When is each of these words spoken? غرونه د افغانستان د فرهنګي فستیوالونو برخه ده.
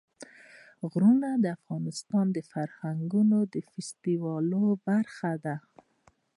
غرونه 0.89 1.29
د 1.43 1.45
افغانستان 1.57 2.25
د 2.31 2.37
فرهنګي 2.51 3.61
فستیوالونو 3.71 4.69
برخه 4.87 5.31
ده. 5.45 5.55